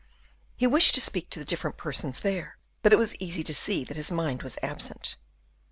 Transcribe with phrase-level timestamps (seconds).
[0.55, 3.83] He wished to speak to the different persons there, but it was easy to see
[3.83, 5.15] that his mind was absent.